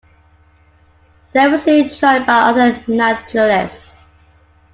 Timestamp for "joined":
1.91-2.25